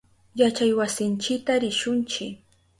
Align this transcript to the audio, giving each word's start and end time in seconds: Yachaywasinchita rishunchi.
Yachaywasinchita 0.39 1.51
rishunchi. 1.63 2.25